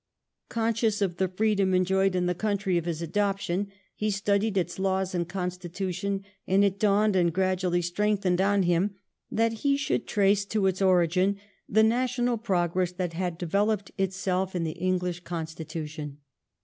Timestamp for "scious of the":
0.73-1.27